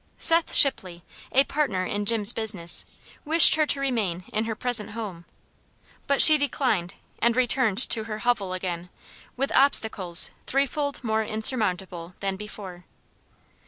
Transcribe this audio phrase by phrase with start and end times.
[0.17, 2.85] Seth Shipley, a partner in Jim's business,
[3.23, 5.25] wished her to remain in her present home;
[6.07, 8.89] but she declined, and returned to her hovel again,
[9.37, 12.83] with obstacles threefold more insurmountable than before.